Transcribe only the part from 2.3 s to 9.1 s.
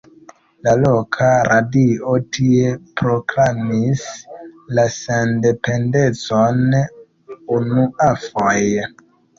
tie proklamis la sendependecon unuafoje.